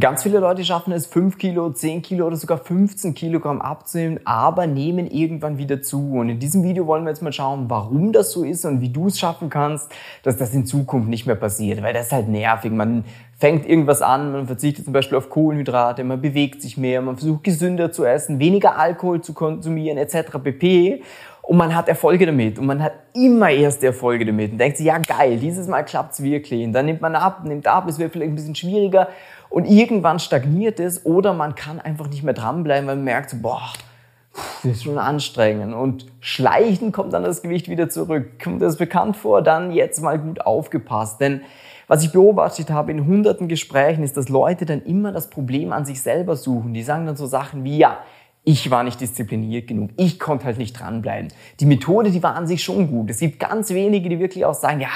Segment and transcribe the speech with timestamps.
[0.00, 4.66] Ganz viele Leute schaffen es, 5 Kilo, 10 Kilo oder sogar 15 Kilogramm abzunehmen, aber
[4.66, 6.14] nehmen irgendwann wieder zu.
[6.14, 8.88] Und in diesem Video wollen wir jetzt mal schauen, warum das so ist und wie
[8.88, 9.92] du es schaffen kannst,
[10.24, 11.80] dass das in Zukunft nicht mehr passiert.
[11.80, 12.72] Weil das ist halt nervig.
[12.72, 13.04] Man
[13.38, 17.44] fängt irgendwas an, man verzichtet zum Beispiel auf Kohlenhydrate, man bewegt sich mehr, man versucht
[17.44, 20.38] gesünder zu essen, weniger Alkohol zu konsumieren etc.
[20.42, 21.02] pp
[21.46, 24.86] und man hat Erfolge damit und man hat immer erste Erfolge damit und denkt sich,
[24.86, 26.64] ja geil, dieses Mal klappt's wirklich.
[26.64, 29.08] Und dann nimmt man ab, nimmt ab, es wird vielleicht ein bisschen schwieriger
[29.54, 33.62] und irgendwann stagniert es oder man kann einfach nicht mehr dranbleiben, weil man merkt, boah,
[34.64, 35.74] das ist schon anstrengend.
[35.74, 38.42] Und schleichen kommt dann das Gewicht wieder zurück.
[38.42, 39.42] Kommt das bekannt vor?
[39.42, 41.20] Dann jetzt mal gut aufgepasst.
[41.20, 41.42] Denn
[41.86, 45.84] was ich beobachtet habe in hunderten Gesprächen ist, dass Leute dann immer das Problem an
[45.84, 46.74] sich selber suchen.
[46.74, 47.98] Die sagen dann so Sachen wie, ja,
[48.42, 49.90] ich war nicht diszipliniert genug.
[49.96, 51.28] Ich konnte halt nicht dranbleiben.
[51.60, 53.08] Die Methode, die war an sich schon gut.
[53.08, 54.88] Es gibt ganz wenige, die wirklich auch sagen, ja,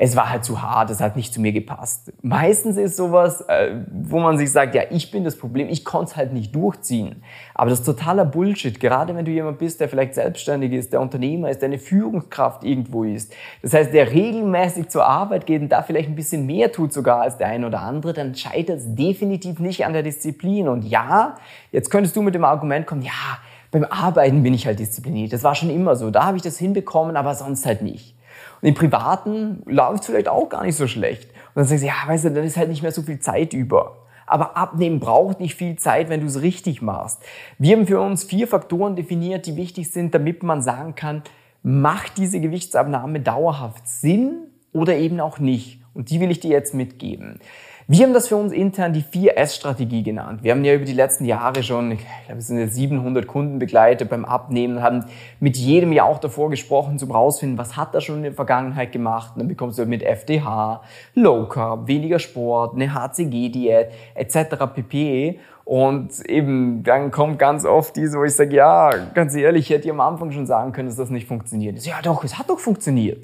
[0.00, 2.12] es war halt zu hart, es hat nicht zu mir gepasst.
[2.22, 6.12] Meistens ist sowas, äh, wo man sich sagt, ja, ich bin das Problem, ich konnte
[6.12, 7.24] es halt nicht durchziehen.
[7.52, 11.00] Aber das ist totaler Bullshit, gerade wenn du jemand bist, der vielleicht selbstständig ist, der
[11.00, 13.34] Unternehmer ist, der eine Führungskraft irgendwo ist.
[13.60, 17.22] Das heißt, der regelmäßig zur Arbeit geht und da vielleicht ein bisschen mehr tut sogar
[17.22, 20.68] als der eine oder andere, dann scheitert es definitiv nicht an der Disziplin.
[20.68, 21.34] Und ja,
[21.72, 23.38] jetzt könntest du mit dem Argument kommen, ja,
[23.72, 25.32] beim Arbeiten bin ich halt diszipliniert.
[25.32, 26.12] Das war schon immer so.
[26.12, 28.14] Da habe ich das hinbekommen, aber sonst halt nicht.
[28.60, 31.30] Und im Privaten läuft es vielleicht auch gar nicht so schlecht.
[31.30, 33.52] Und dann sagst du, ja, weißt du, dann ist halt nicht mehr so viel Zeit
[33.52, 33.96] über.
[34.26, 37.22] Aber abnehmen braucht nicht viel Zeit, wenn du es richtig machst.
[37.58, 41.22] Wir haben für uns vier Faktoren definiert, die wichtig sind, damit man sagen kann,
[41.62, 45.77] macht diese Gewichtsabnahme dauerhaft Sinn oder eben auch nicht.
[45.98, 47.40] Und die will ich dir jetzt mitgeben.
[47.88, 50.44] Wir haben das für uns intern die 4S-Strategie genannt.
[50.44, 53.58] Wir haben ja über die letzten Jahre schon, ich glaube, es sind jetzt 700 Kunden
[53.58, 55.06] begleitet beim Abnehmen, haben
[55.40, 58.92] mit jedem Jahr auch davor gesprochen, zum rausfinden, was hat er schon in der Vergangenheit
[58.92, 59.32] gemacht.
[59.34, 60.82] Und dann bekommst du mit FDH,
[61.14, 64.66] Low Carb, weniger Sport, eine HCG-Diät etc.
[64.72, 65.40] pp.
[65.64, 69.90] Und eben, dann kommt ganz oft diese, wo ich sage, ja, ganz ehrlich, ich hätte
[69.90, 71.80] am Anfang schon sagen können, dass das nicht funktioniert.
[71.80, 73.18] So, ja doch, es hat doch funktioniert.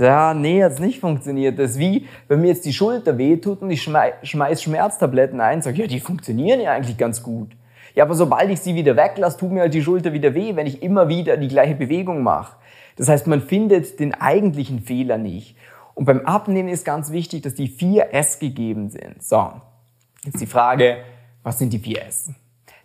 [0.00, 1.58] Ja, nee, hat's nicht funktioniert.
[1.58, 5.82] Das ist wie, wenn mir jetzt die Schulter wehtut und ich schmeiß Schmerztabletten ein, sage,
[5.82, 7.50] ja, die funktionieren ja eigentlich ganz gut.
[7.94, 10.66] Ja, aber sobald ich sie wieder weglasse, tut mir halt die Schulter wieder weh, wenn
[10.66, 12.56] ich immer wieder die gleiche Bewegung mache.
[12.96, 15.56] Das heißt, man findet den eigentlichen Fehler nicht.
[15.94, 19.22] Und beim Abnehmen ist ganz wichtig, dass die vier S gegeben sind.
[19.22, 19.52] So,
[20.24, 20.98] jetzt die Frage,
[21.42, 22.30] was sind die vier S?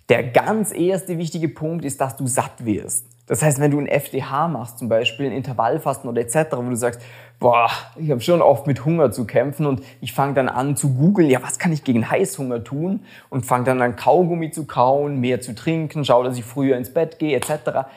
[0.09, 3.05] Der ganz erste wichtige Punkt ist, dass du satt wirst.
[3.27, 6.75] Das heißt, wenn du ein FDH machst, zum Beispiel ein Intervallfasten oder etc., wo du
[6.75, 7.01] sagst,
[7.39, 10.93] boah, ich habe schon oft mit Hunger zu kämpfen und ich fange dann an zu
[10.93, 13.01] googeln, ja, was kann ich gegen Heißhunger tun?
[13.29, 16.93] Und fange dann an Kaugummi zu kauen, mehr zu trinken, schau, dass ich früher ins
[16.93, 17.87] Bett gehe etc.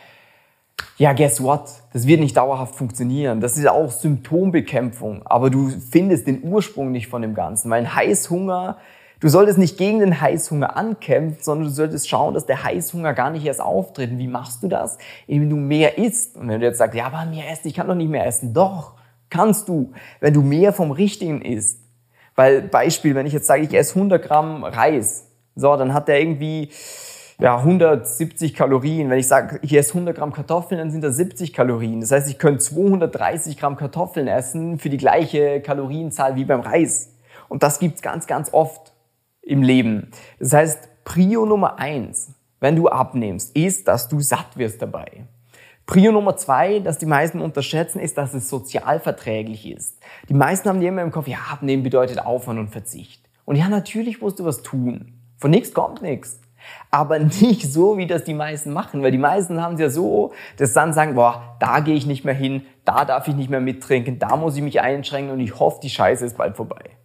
[0.96, 1.70] Ja, guess what?
[1.92, 3.40] Das wird nicht dauerhaft funktionieren.
[3.40, 7.94] Das ist auch Symptombekämpfung, aber du findest den Ursprung nicht von dem Ganzen, weil ein
[7.94, 8.78] Heißhunger
[9.20, 13.30] Du solltest nicht gegen den Heißhunger ankämpfen, sondern du solltest schauen, dass der Heißhunger gar
[13.30, 14.12] nicht erst auftritt.
[14.12, 14.96] Und wie machst du das?
[15.26, 16.36] Indem du mehr isst.
[16.36, 18.54] Und wenn du jetzt sagst, ja, aber mehr essen, ich kann doch nicht mehr essen.
[18.54, 18.94] Doch,
[19.28, 21.80] kannst du, wenn du mehr vom Richtigen isst.
[22.36, 26.20] Weil Beispiel, wenn ich jetzt sage, ich esse 100 Gramm Reis, so, dann hat der
[26.20, 26.70] irgendwie
[27.40, 29.10] ja, 170 Kalorien.
[29.10, 32.00] Wenn ich sage, ich esse 100 Gramm Kartoffeln, dann sind das 70 Kalorien.
[32.00, 37.14] Das heißt, ich könnte 230 Gramm Kartoffeln essen für die gleiche Kalorienzahl wie beim Reis.
[37.48, 38.92] Und das gibt's ganz, ganz oft
[39.42, 40.10] im Leben.
[40.38, 45.24] Das heißt, Prio Nummer eins, wenn du abnimmst, ist, dass du satt wirst dabei.
[45.86, 49.98] Prio Nummer zwei, das die meisten unterschätzen, ist, dass es sozial verträglich ist.
[50.28, 53.26] Die meisten haben immer im Kopf, ja, abnehmen bedeutet Aufwand und Verzicht.
[53.46, 55.14] Und ja, natürlich musst du was tun.
[55.38, 56.40] Von nichts kommt nichts.
[56.90, 60.34] Aber nicht so, wie das die meisten machen, weil die meisten haben es ja so,
[60.58, 63.60] dass dann sagen, boah, da gehe ich nicht mehr hin, da darf ich nicht mehr
[63.60, 66.98] mittrinken, da muss ich mich einschränken und ich hoffe, die Scheiße ist bald vorbei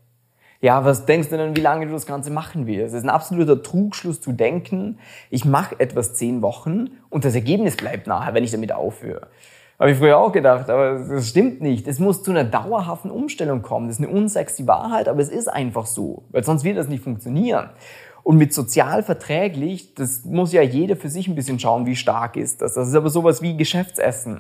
[0.63, 2.93] ja, was denkst du denn, wie lange du das Ganze machen wirst?
[2.93, 4.97] Es ist ein absoluter Trugschluss zu denken,
[5.29, 9.27] ich mache etwas zehn Wochen und das Ergebnis bleibt nachher, wenn ich damit aufhöre.
[9.77, 11.85] Habe ich früher auch gedacht, aber das stimmt nicht.
[11.85, 13.87] Es muss zu einer dauerhaften Umstellung kommen.
[13.87, 17.03] Das ist eine unsexy Wahrheit, aber es ist einfach so, weil sonst wird das nicht
[17.03, 17.69] funktionieren.
[18.23, 22.37] Und mit sozial verträglich, das muss ja jeder für sich ein bisschen schauen, wie stark
[22.37, 22.75] ist das.
[22.75, 24.39] Das ist aber sowas wie Geschäftsessen.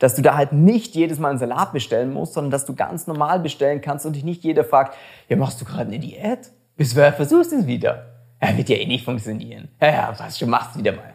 [0.00, 3.06] Dass du da halt nicht jedes Mal einen Salat bestellen musst, sondern dass du ganz
[3.06, 4.96] normal bestellen kannst und dich nicht jeder fragt,
[5.28, 6.50] ja, machst du gerade eine Diät?
[6.76, 8.06] Bis wer versuchst es wieder?
[8.42, 9.68] Ja, wird ja eh nicht funktionieren.
[9.80, 11.12] Ja, ja, was, du machst wieder mal.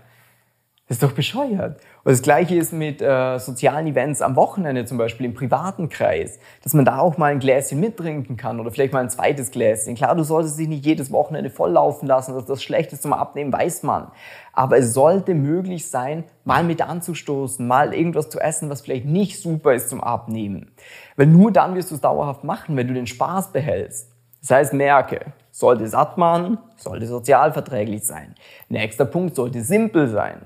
[0.87, 1.81] Das ist doch bescheuert.
[2.03, 6.37] Und das Gleiche ist mit äh, sozialen Events am Wochenende, zum Beispiel im privaten Kreis,
[6.63, 9.95] dass man da auch mal ein Gläschen mittrinken kann oder vielleicht mal ein zweites Gläschen.
[9.95, 13.51] Klar, du solltest dich nicht jedes Wochenende volllaufen lassen, dass das schlecht ist zum Abnehmen,
[13.51, 14.11] weiß man.
[14.53, 19.41] Aber es sollte möglich sein, mal mit anzustoßen, mal irgendwas zu essen, was vielleicht nicht
[19.41, 20.71] super ist zum Abnehmen.
[21.15, 24.11] Weil nur dann wirst du es dauerhaft machen, wenn du den Spaß behältst.
[24.41, 28.35] Das heißt, merke, sollte satt machen, sollte sozialverträglich sein.
[28.69, 30.41] Nächster Punkt sollte simpel sein.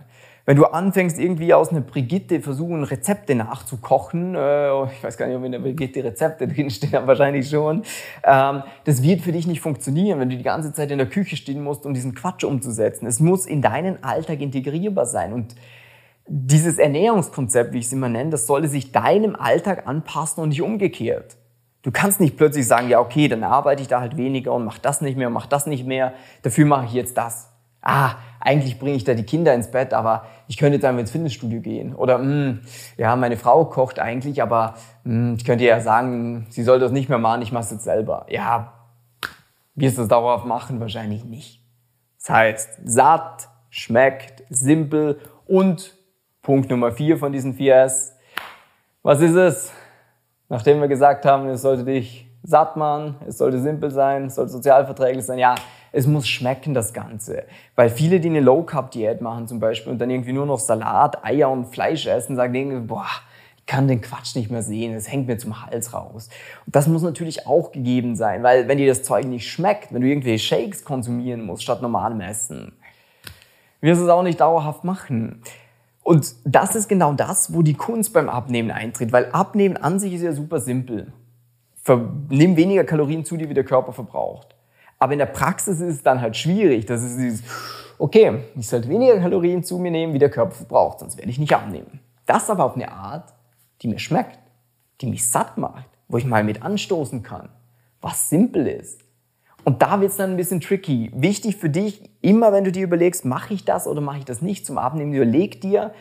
[0.50, 5.38] Wenn du anfängst, irgendwie aus einer Brigitte versuchen, Rezepte nachzukochen, äh, ich weiß gar nicht,
[5.38, 7.84] ob in der Brigitte Rezepte drinstehen, aber wahrscheinlich schon,
[8.24, 11.36] ähm, das wird für dich nicht funktionieren, wenn du die ganze Zeit in der Küche
[11.36, 13.06] stehen musst, um diesen Quatsch umzusetzen.
[13.06, 15.54] Es muss in deinen Alltag integrierbar sein und
[16.26, 20.64] dieses Ernährungskonzept, wie ich es immer nenne, das sollte sich deinem Alltag anpassen und nicht
[20.64, 21.38] umgekehrt.
[21.84, 24.80] Du kannst nicht plötzlich sagen, ja okay, dann arbeite ich da halt weniger und mach
[24.80, 27.50] das nicht mehr und mach das nicht mehr, dafür mache ich jetzt das
[27.82, 31.12] ah, eigentlich bringe ich da die Kinder ins Bett, aber ich könnte jetzt einmal ins
[31.12, 31.96] Fitnessstudio gehen.
[31.96, 32.62] Oder, mh, hm,
[32.98, 36.92] ja, meine Frau kocht eigentlich, aber mh, hm, ich könnte ja sagen, sie soll das
[36.92, 38.26] nicht mehr machen, ich mache es jetzt selber.
[38.30, 38.74] Ja,
[39.76, 40.80] wirst du das dauerhaft machen?
[40.80, 41.62] Wahrscheinlich nicht.
[42.18, 45.96] Das heißt, satt, schmeckt, simpel und
[46.42, 48.16] Punkt Nummer vier von diesen vier S.
[49.04, 49.72] Was ist es?
[50.48, 54.52] Nachdem wir gesagt haben, es sollte dich satt machen, es sollte simpel sein, es sollte
[54.52, 55.38] sozialverträglich sein.
[55.38, 55.56] Ja,
[55.92, 57.44] es muss schmecken, das Ganze.
[57.76, 61.50] Weil viele, die eine Low-Carb-Diät machen zum Beispiel und dann irgendwie nur noch Salat, Eier
[61.50, 63.08] und Fleisch essen, sagen irgendwie, boah,
[63.58, 66.30] ich kann den Quatsch nicht mehr sehen, es hängt mir zum Hals raus.
[66.66, 70.02] Und das muss natürlich auch gegeben sein, weil wenn dir das Zeug nicht schmeckt, wenn
[70.02, 72.74] du irgendwelche Shakes konsumieren musst statt normalem Essen,
[73.82, 75.42] wirst du es auch nicht dauerhaft machen.
[76.02, 80.14] Und das ist genau das, wo die Kunst beim Abnehmen eintritt, weil Abnehmen an sich
[80.14, 81.14] ist ja super simpel.
[82.30, 84.56] Nimm weniger Kalorien zu dir, wie der Körper verbraucht.
[85.00, 86.86] Aber in der Praxis ist es dann halt schwierig.
[86.86, 87.44] Das ist dieses,
[87.98, 91.40] okay, ich sollte weniger Kalorien zu mir nehmen, wie der Körper verbraucht, sonst werde ich
[91.40, 92.00] nicht abnehmen.
[92.26, 93.34] Das aber auf eine Art,
[93.82, 94.40] die mir schmeckt,
[95.02, 97.50] die mich satt macht, wo ich mal mit anstoßen kann,
[98.02, 99.02] was simpel ist.
[99.64, 101.12] Und da wird es dann ein bisschen tricky.
[101.14, 104.42] Wichtig für dich, immer wenn du dir überlegst, mache ich das oder mache ich das
[104.42, 105.94] nicht zum Abnehmen, überleg dir,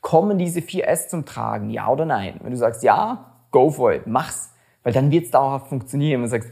[0.00, 2.40] kommen diese vier S zum Tragen, ja oder nein?
[2.42, 4.52] Wenn du sagst, ja, go for it, mach's.
[4.82, 6.20] Weil dann wird es dauerhaft funktionieren.
[6.20, 6.50] Wenn du sagst,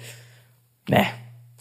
[0.88, 1.04] ne,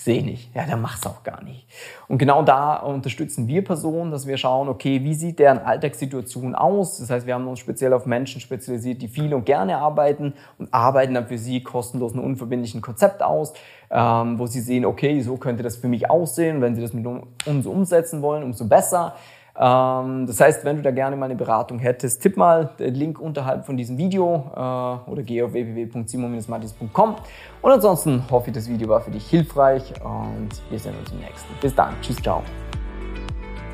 [0.03, 0.56] sehe ich nicht.
[0.56, 1.68] Ja, dann mach's auch gar nicht.
[2.07, 6.98] Und genau da unterstützen wir Personen, dass wir schauen, okay, wie sieht deren Alltagssituation aus?
[6.98, 10.74] Das heißt, wir haben uns speziell auf Menschen spezialisiert, die viel und gerne arbeiten und
[10.74, 13.53] arbeiten dann für sie kostenlos ein unverbindlichen Konzept aus,
[13.92, 16.62] ähm, wo sie sehen, okay, so könnte das für mich aussehen.
[16.62, 19.15] Wenn sie das mit uns umsetzen wollen, umso besser.
[19.59, 23.19] Ähm, das heißt, wenn du da gerne mal eine Beratung hättest, tipp mal den Link
[23.19, 27.15] unterhalb von diesem Video äh, oder geh auf www.simon-matis.com.
[27.62, 31.19] Und ansonsten hoffe ich, das Video war für dich hilfreich und wir sehen uns im
[31.19, 31.53] nächsten.
[31.62, 31.94] Bis dann.
[32.01, 32.42] Tschüss, ciao.